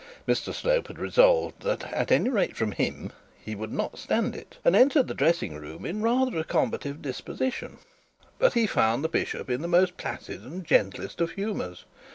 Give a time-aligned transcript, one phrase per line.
[0.27, 4.57] Mr Slope had resolved that at any rate from him he would not stand it,
[4.65, 7.77] and entered the dressing room in rather a combative disposition;
[8.39, 11.85] but he found the bishop in the most placid and gentle of humours.